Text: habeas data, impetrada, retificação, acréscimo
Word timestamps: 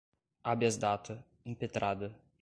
habeas 0.43 0.77
data, 0.77 1.23
impetrada, 1.45 2.05
retificação, 2.05 2.09
acréscimo 2.09 2.21